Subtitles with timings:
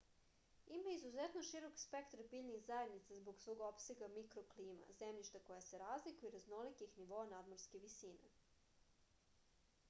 [0.75, 6.35] ima izuzetno širok spektar biljnih zajednica zbog svog opsega mikroklima zemljišta koja se razlikuju i
[6.39, 8.33] raznolikih nivoa nadmorske visine